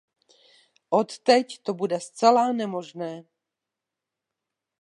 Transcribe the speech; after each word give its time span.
Odteď 0.91 1.59
to 1.63 1.73
bude 1.73 1.99
zcela 1.99 2.51
nemožné. 2.53 3.23